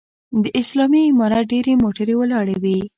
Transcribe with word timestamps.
د 0.43 0.45
اسلامي 0.61 1.01
امارت 1.11 1.43
ډېرې 1.51 1.73
موټرې 1.83 2.15
ولاړې 2.17 2.55
وې. 2.63 2.79